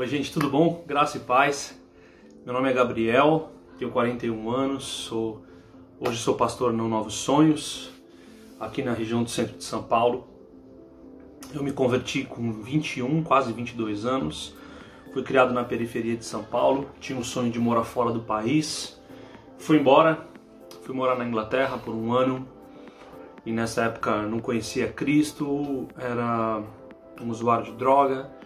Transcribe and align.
Oi, 0.00 0.06
gente, 0.06 0.32
tudo 0.32 0.48
bom? 0.48 0.82
Graça 0.86 1.18
e 1.18 1.20
paz. 1.20 1.78
Meu 2.46 2.54
nome 2.54 2.70
é 2.70 2.72
Gabriel, 2.72 3.50
tenho 3.78 3.90
41 3.90 4.50
anos, 4.50 4.82
sou 4.82 5.44
hoje 6.00 6.16
sou 6.16 6.36
pastor 6.36 6.72
no 6.72 6.88
Novos 6.88 7.12
Sonhos, 7.12 7.90
aqui 8.58 8.82
na 8.82 8.94
região 8.94 9.22
do 9.22 9.28
centro 9.28 9.58
de 9.58 9.62
São 9.62 9.82
Paulo. 9.82 10.26
Eu 11.54 11.62
me 11.62 11.70
converti 11.70 12.24
com 12.24 12.50
21, 12.50 13.22
quase 13.22 13.52
22 13.52 14.06
anos. 14.06 14.56
Fui 15.12 15.22
criado 15.22 15.52
na 15.52 15.64
periferia 15.64 16.16
de 16.16 16.24
São 16.24 16.42
Paulo, 16.42 16.88
tinha 16.98 17.18
o 17.18 17.22
sonho 17.22 17.52
de 17.52 17.58
morar 17.58 17.84
fora 17.84 18.10
do 18.10 18.20
país. 18.20 18.98
Fui 19.58 19.76
embora, 19.76 20.26
fui 20.82 20.94
morar 20.94 21.14
na 21.14 21.26
Inglaterra 21.26 21.76
por 21.76 21.94
um 21.94 22.14
ano 22.14 22.48
e 23.44 23.52
nessa 23.52 23.84
época 23.84 24.22
não 24.22 24.40
conhecia 24.40 24.90
Cristo, 24.90 25.88
era 25.98 26.62
um 27.20 27.28
usuário 27.28 27.66
de 27.66 27.72
droga 27.72 28.39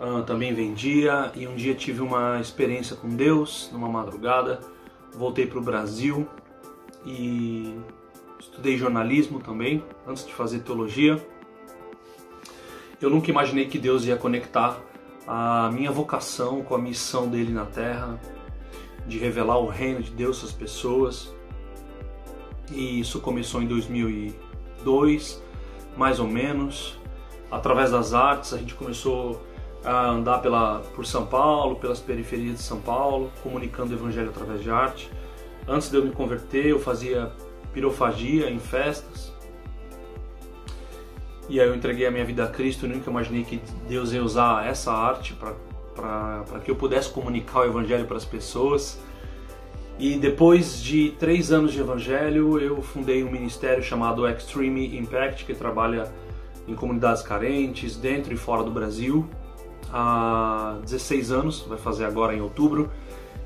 uh, 0.00 0.22
também 0.22 0.54
vendia 0.54 1.30
e 1.34 1.46
um 1.46 1.54
dia 1.54 1.74
tive 1.74 2.00
uma 2.00 2.40
experiência 2.40 2.96
com 2.96 3.08
Deus 3.08 3.68
numa 3.72 3.88
madrugada. 3.88 4.60
Voltei 5.14 5.46
para 5.46 5.58
o 5.58 5.62
Brasil 5.62 6.26
e 7.04 7.78
estudei 8.38 8.76
jornalismo 8.76 9.40
também 9.40 9.84
antes 10.06 10.26
de 10.26 10.32
fazer 10.32 10.60
teologia. 10.60 11.20
Eu 13.00 13.10
nunca 13.10 13.30
imaginei 13.30 13.66
que 13.66 13.78
Deus 13.78 14.04
ia 14.04 14.16
conectar 14.16 14.78
a 15.26 15.70
minha 15.72 15.90
vocação 15.90 16.62
com 16.62 16.74
a 16.74 16.78
missão 16.78 17.28
dele 17.28 17.52
na 17.52 17.64
terra, 17.64 18.20
de 19.06 19.18
revelar 19.18 19.58
o 19.58 19.68
reino 19.68 20.02
de 20.02 20.10
Deus 20.10 20.42
às 20.44 20.52
pessoas. 20.52 21.32
E 22.70 23.00
isso 23.00 23.20
começou 23.20 23.62
em 23.62 23.66
2002, 23.66 25.42
mais 25.96 26.20
ou 26.20 26.26
menos. 26.26 26.98
Através 27.50 27.90
das 27.90 28.14
artes, 28.14 28.52
a 28.52 28.58
gente 28.58 28.74
começou 28.74 29.42
a 29.84 30.10
andar 30.10 30.40
pela, 30.40 30.80
por 30.94 31.06
São 31.06 31.26
Paulo, 31.26 31.76
pelas 31.76 32.00
periferias 32.00 32.56
de 32.56 32.62
São 32.62 32.80
Paulo, 32.80 33.30
comunicando 33.42 33.92
o 33.92 33.96
evangelho 33.96 34.28
através 34.28 34.62
de 34.62 34.70
arte. 34.70 35.10
Antes 35.66 35.90
de 35.90 35.96
eu 35.96 36.04
me 36.04 36.10
converter, 36.10 36.66
eu 36.66 36.78
fazia 36.78 37.30
pirofagia 37.72 38.50
em 38.50 38.58
festas. 38.58 39.32
E 41.48 41.60
aí 41.60 41.66
eu 41.66 41.74
entreguei 41.74 42.06
a 42.06 42.10
minha 42.10 42.24
vida 42.24 42.44
a 42.44 42.48
Cristo 42.48 42.86
nunca 42.86 43.10
imaginei 43.10 43.42
que 43.42 43.60
Deus 43.88 44.12
ia 44.12 44.22
usar 44.22 44.66
essa 44.66 44.92
arte 44.92 45.34
para 45.34 46.60
que 46.64 46.70
eu 46.70 46.76
pudesse 46.76 47.10
comunicar 47.10 47.60
o 47.60 47.64
evangelho 47.64 48.06
para 48.06 48.16
as 48.16 48.24
pessoas. 48.24 49.00
E 49.98 50.16
depois 50.16 50.80
de 50.80 51.10
três 51.18 51.52
anos 51.52 51.72
de 51.72 51.80
evangelho, 51.80 52.58
eu 52.58 52.80
fundei 52.80 53.24
um 53.24 53.30
ministério 53.30 53.82
chamado 53.82 54.26
Extreme 54.28 54.96
Impact, 54.96 55.44
que 55.44 55.54
trabalha 55.54 56.10
em 56.68 56.74
comunidades 56.74 57.22
carentes, 57.22 57.96
dentro 57.96 58.32
e 58.32 58.36
fora 58.36 58.62
do 58.62 58.70
Brasil 58.70 59.28
há 59.92 60.78
16 60.82 61.32
anos, 61.32 61.60
vai 61.62 61.78
fazer 61.78 62.04
agora 62.04 62.34
em 62.34 62.40
outubro. 62.40 62.90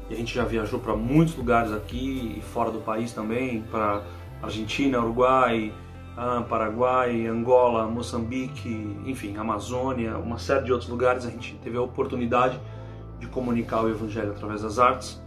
E 0.08 0.14
a 0.14 0.16
gente 0.16 0.34
já 0.34 0.44
viajou 0.44 0.78
para 0.78 0.94
muitos 0.94 1.34
lugares 1.34 1.72
aqui 1.72 2.36
e 2.38 2.42
fora 2.42 2.70
do 2.70 2.80
país 2.80 3.12
também, 3.12 3.62
para 3.62 4.02
Argentina, 4.42 5.00
Uruguai, 5.00 5.72
ah, 6.16 6.44
Paraguai, 6.48 7.26
Angola, 7.26 7.86
Moçambique, 7.86 8.96
enfim, 9.06 9.36
Amazônia, 9.36 10.18
uma 10.18 10.38
série 10.38 10.64
de 10.64 10.72
outros 10.72 10.90
lugares. 10.90 11.26
A 11.26 11.30
gente 11.30 11.54
teve 11.62 11.76
a 11.76 11.82
oportunidade 11.82 12.60
de 13.18 13.26
comunicar 13.26 13.82
o 13.82 13.88
Evangelho 13.88 14.30
através 14.30 14.62
das 14.62 14.78
artes. 14.78 15.22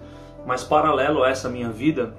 Mas 0.46 0.64
paralelo 0.64 1.24
a 1.24 1.30
essa 1.30 1.50
minha 1.50 1.70
vida, 1.70 2.16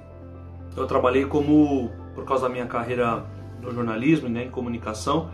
eu 0.75 0.85
trabalhei 0.85 1.25
como, 1.25 1.89
por 2.13 2.25
causa 2.25 2.47
da 2.47 2.49
minha 2.49 2.67
carreira 2.67 3.25
no 3.61 3.71
jornalismo, 3.71 4.29
né, 4.29 4.45
em 4.45 4.49
comunicação, 4.49 5.31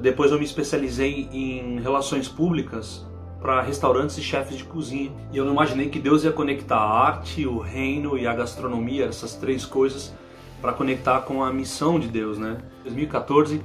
depois 0.00 0.32
eu 0.32 0.38
me 0.38 0.44
especializei 0.44 1.28
em 1.32 1.80
relações 1.80 2.28
públicas 2.28 3.06
para 3.40 3.60
restaurantes 3.60 4.16
e 4.18 4.22
chefes 4.22 4.56
de 4.56 4.64
cozinha. 4.64 5.12
E 5.32 5.36
eu 5.36 5.44
não 5.44 5.52
imaginei 5.52 5.88
que 5.88 5.98
Deus 5.98 6.24
ia 6.24 6.32
conectar 6.32 6.78
a 6.78 7.06
arte, 7.06 7.46
o 7.46 7.58
reino 7.58 8.16
e 8.16 8.26
a 8.26 8.34
gastronomia, 8.34 9.04
essas 9.04 9.34
três 9.34 9.64
coisas, 9.64 10.14
para 10.60 10.72
conectar 10.72 11.20
com 11.20 11.44
a 11.44 11.52
missão 11.52 12.00
de 12.00 12.08
Deus, 12.08 12.38
né? 12.38 12.58
Em 12.80 12.84
2014, 12.84 13.60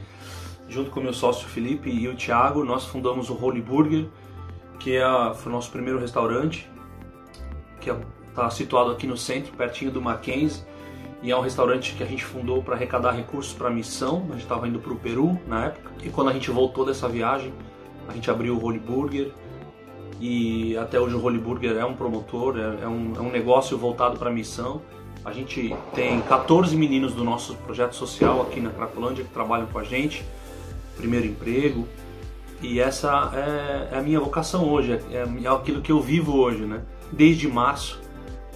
junto 0.68 0.92
com 0.92 1.00
meu 1.00 1.14
sócio 1.14 1.48
Felipe 1.48 1.90
e 1.90 2.08
o 2.08 2.16
Thiago, 2.16 2.64
nós 2.66 2.86
fundamos 2.86 3.30
o 3.30 3.34
Holy 3.34 3.62
Burger, 3.62 4.06
que 4.80 4.98
é, 4.98 5.34
foi 5.34 5.52
o 5.52 5.56
nosso 5.56 5.72
primeiro 5.72 5.98
restaurante, 5.98 6.70
que 7.80 7.90
está 7.90 8.46
é, 8.46 8.50
situado 8.50 8.92
aqui 8.92 9.08
no 9.08 9.18
centro, 9.18 9.54
pertinho 9.54 9.92
do 9.92 10.02
Mackenzie 10.02 10.64
e 11.22 11.32
é 11.32 11.36
um 11.36 11.42
restaurante 11.42 11.96
que 11.96 12.04
a 12.04 12.06
gente 12.06 12.24
fundou 12.24 12.64
para 12.64 12.76
arrecadar 12.76 13.12
recursos 13.12 13.54
para 13.54 13.68
a 13.68 13.72
missão. 13.72 14.26
A 14.30 14.34
gente 14.34 14.44
estava 14.44 14.68
indo 14.68 14.80
para 14.80 14.94
o 14.94 14.96
Peru 14.96 15.38
na 15.46 15.66
época. 15.66 15.92
E 16.04 16.10
quando 16.10 16.30
a 16.30 16.34
gente 16.34 16.50
voltou 16.50 16.86
dessa 16.86 17.10
viagem, 17.10 17.54
a 18.08 18.14
gente 18.14 18.32
abriu 18.32 18.56
o 18.56 18.64
Holy 18.64 18.80
Burger. 18.80 19.32
E 20.22 20.78
até 20.78 21.00
hoje 21.00 21.16
o 21.16 21.24
Holy 21.24 21.38
Burger 21.38 21.76
é 21.78 21.86
um 21.86 21.94
promotor, 21.94 22.58
é, 22.58 22.84
é 22.84 22.88
um, 22.88 23.14
é 23.16 23.20
um 23.20 23.32
negócio 23.32 23.78
voltado 23.78 24.18
para 24.18 24.30
a 24.30 24.34
missão. 24.34 24.82
A 25.26 25.34
gente 25.34 25.76
tem 25.94 26.22
14 26.22 26.76
meninos 26.78 27.14
do 27.14 27.24
nosso 27.26 27.54
projeto 27.56 27.96
social 27.96 28.42
aqui 28.42 28.62
na 28.62 28.70
Cracolândia 28.70 29.26
que 29.26 29.32
trabalham 29.32 29.68
com 29.68 29.78
a 29.78 29.84
gente, 29.84 30.24
primeiro 30.96 31.26
emprego. 31.26 31.86
E 32.62 32.80
essa 32.80 33.32
é, 33.34 33.96
é 33.96 34.00
a 34.00 34.02
minha 34.02 34.20
vocação 34.20 34.70
hoje, 34.70 34.94
é, 35.12 35.26
é 35.44 35.48
aquilo 35.50 35.82
que 35.82 35.92
eu 35.92 36.00
vivo 36.00 36.38
hoje, 36.38 36.64
né? 36.64 36.82
Desde 37.12 37.48
março 37.48 38.00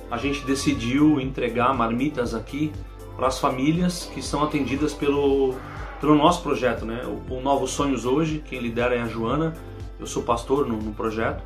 a 0.10 0.18
gente 0.18 0.46
decidiu 0.46 1.20
entregar 1.20 1.74
marmitas 1.74 2.34
aqui 2.34 2.72
para 3.16 3.28
as 3.28 3.40
famílias 3.40 4.10
que 4.14 4.22
são 4.22 4.44
atendidas 4.44 4.94
pelo, 4.94 5.56
pelo 6.00 6.16
nosso 6.16 6.42
projeto, 6.42 6.86
né? 6.86 7.04
O, 7.06 7.36
o 7.36 7.42
Novos 7.42 7.72
Sonhos 7.72 8.06
hoje, 8.06 8.44
quem 8.46 8.60
lidera 8.60 8.96
é 8.96 9.02
a 9.02 9.08
Joana, 9.08 9.54
eu 10.00 10.08
sou 10.08 10.24
pastor 10.24 10.68
no, 10.68 10.78
no 10.78 10.94
projeto. 10.94 11.44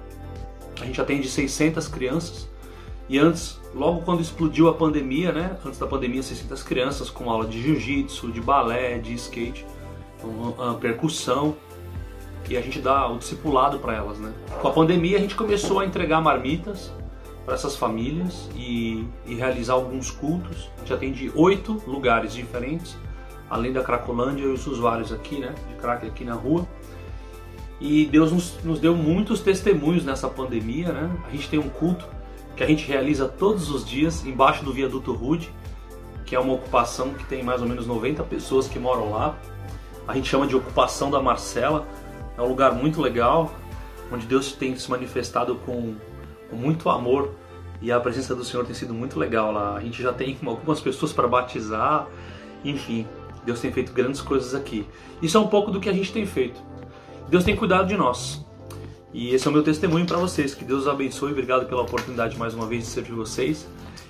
A 0.81 0.85
gente 0.85 1.00
atende 1.01 1.28
600 1.28 1.88
crianças 1.88 2.50
e 3.09 3.18
antes, 3.18 3.59
logo 3.73 4.01
quando 4.01 4.22
explodiu 4.22 4.68
a 4.68 4.74
pandemia, 4.74 5.31
né? 5.31 5.57
Antes 5.66 5.79
da 5.79 5.88
pandemia, 5.88 6.22
600 6.22 6.62
crianças 6.63 7.09
com 7.09 7.29
aula 7.29 7.47
de 7.47 7.62
jiu-jitsu, 7.62 8.31
de 8.31 8.41
balé, 8.41 8.97
de 8.97 9.13
skate, 9.13 9.66
então, 10.18 10.78
percussão 10.79 11.56
e 12.50 12.57
a 12.57 12.62
gente 12.62 12.79
dá 12.79 13.07
o 13.07 13.18
discipulado 13.18 13.79
para 13.79 13.94
elas, 13.94 14.19
né? 14.19 14.34
Com 14.62 14.68
a 14.68 14.72
pandemia 14.72 15.18
a 15.18 15.22
gente 15.22 15.35
começou 15.35 15.79
a 15.79 15.85
entregar 15.85 16.22
marmitas 16.22 16.91
para 17.47 17.55
essas 17.55 17.77
famílias 17.77 18.49
e, 18.57 19.07
e, 19.25 19.33
realizar 19.33 19.75
alguns 19.75 20.11
cultos. 20.11 20.69
A 20.75 20.79
gente 20.81 20.93
atende 20.93 21.31
oito 21.33 21.81
lugares 21.87 22.33
diferentes, 22.33 22.97
além 23.49 23.71
da 23.71 23.81
Cracolândia 23.81 24.43
e 24.43 24.47
os 24.47 24.67
usuários 24.67 25.13
aqui, 25.13 25.39
né, 25.39 25.55
de 25.69 25.75
crack 25.75 26.05
aqui 26.05 26.25
na 26.25 26.33
rua. 26.33 26.67
E 27.79 28.05
Deus 28.07 28.33
nos, 28.33 28.61
nos, 28.65 28.81
deu 28.81 28.93
muitos 28.97 29.39
testemunhos 29.39 30.03
nessa 30.03 30.27
pandemia, 30.27 30.91
né? 30.91 31.09
A 31.25 31.29
gente 31.29 31.47
tem 31.47 31.57
um 31.57 31.69
culto 31.69 32.05
que 32.53 32.63
a 32.63 32.67
gente 32.67 32.85
realiza 32.85 33.29
todos 33.29 33.71
os 33.71 33.85
dias 33.85 34.25
embaixo 34.25 34.65
do 34.65 34.73
viaduto 34.73 35.13
Rude, 35.13 35.49
que 36.25 36.35
é 36.35 36.39
uma 36.39 36.53
ocupação 36.53 37.13
que 37.13 37.23
tem 37.27 37.43
mais 37.43 37.61
ou 37.61 37.67
menos 37.67 37.87
90 37.87 38.23
pessoas 38.23 38.67
que 38.67 38.77
moram 38.77 39.11
lá. 39.11 39.37
A 40.05 40.13
gente 40.15 40.27
chama 40.27 40.47
de 40.47 40.55
ocupação 40.55 41.09
da 41.09 41.21
Marcela. 41.21 41.87
É 42.37 42.41
um 42.41 42.47
lugar 42.49 42.73
muito 42.73 42.99
legal, 42.99 43.53
onde 44.11 44.25
Deus 44.25 44.51
tem 44.51 44.75
se 44.75 44.89
manifestado 44.91 45.55
com 45.65 45.95
com 46.49 46.55
muito 46.55 46.89
amor 46.89 47.31
e 47.81 47.91
a 47.91 47.99
presença 47.99 48.35
do 48.35 48.43
Senhor 48.43 48.65
tem 48.65 48.73
sido 48.73 48.93
muito 48.93 49.19
legal 49.19 49.51
lá. 49.51 49.75
A 49.75 49.79
gente 49.79 50.01
já 50.01 50.11
tem 50.11 50.37
algumas 50.45 50.81
pessoas 50.81 51.13
para 51.13 51.27
batizar, 51.27 52.07
enfim, 52.63 53.07
Deus 53.45 53.59
tem 53.61 53.71
feito 53.71 53.93
grandes 53.93 54.21
coisas 54.21 54.53
aqui. 54.53 54.85
Isso 55.21 55.37
é 55.37 55.39
um 55.39 55.47
pouco 55.47 55.71
do 55.71 55.79
que 55.79 55.87
a 55.89 55.93
gente 55.93 56.11
tem 56.11 56.25
feito. 56.25 56.61
Deus 57.29 57.43
tem 57.43 57.55
cuidado 57.55 57.87
de 57.87 57.95
nós. 57.95 58.45
E 59.13 59.33
esse 59.33 59.47
é 59.47 59.49
o 59.49 59.53
meu 59.53 59.63
testemunho 59.63 60.05
para 60.05 60.17
vocês. 60.17 60.53
Que 60.53 60.65
Deus 60.65 60.87
abençoe. 60.87 61.31
Obrigado 61.31 61.65
pela 61.65 61.81
oportunidade 61.81 62.37
mais 62.37 62.53
uma 62.53 62.67
vez 62.67 62.83
de 62.83 62.89
servir 62.89 63.13
vocês. 63.13 63.67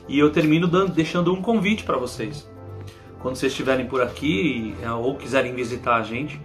E 0.07 0.17
eu 0.17 0.31
termino 0.31 0.67
dando, 0.67 0.91
deixando 0.91 1.33
um 1.33 1.41
convite 1.41 1.83
para 1.83 1.97
vocês. 1.97 2.49
Quando 3.19 3.35
vocês 3.35 3.51
estiverem 3.51 3.85
por 3.85 4.01
aqui 4.01 4.75
é, 4.81 4.91
ou 4.91 5.15
quiserem 5.15 5.53
visitar 5.53 5.95
a 5.95 6.03
gente, 6.03 6.39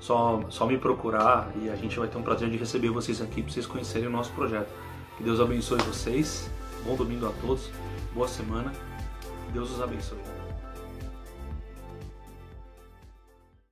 só, 0.00 0.42
só 0.48 0.66
me 0.66 0.76
procurar 0.76 1.50
e 1.62 1.68
a 1.68 1.76
gente 1.76 1.98
vai 1.98 2.08
ter 2.08 2.18
um 2.18 2.22
prazer 2.22 2.50
de 2.50 2.56
receber 2.56 2.90
vocês 2.90 3.20
aqui 3.20 3.42
para 3.42 3.52
vocês 3.52 3.66
conhecerem 3.66 4.08
o 4.08 4.10
nosso 4.10 4.32
projeto. 4.32 4.68
Que 5.16 5.22
Deus 5.22 5.40
abençoe 5.40 5.78
vocês. 5.82 6.50
Bom 6.84 6.96
domingo 6.96 7.26
a 7.26 7.32
todos. 7.40 7.70
Boa 8.12 8.28
semana. 8.28 8.72
Deus 9.52 9.70
os 9.70 9.80
abençoe. 9.80 10.43